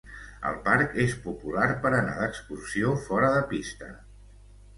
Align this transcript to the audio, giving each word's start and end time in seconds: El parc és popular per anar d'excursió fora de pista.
El 0.51 0.55
parc 0.69 0.95
és 1.03 1.13
popular 1.25 1.67
per 1.83 1.91
anar 1.91 2.15
d'excursió 2.23 2.95
fora 3.05 3.31
de 3.37 3.45
pista. 3.53 3.93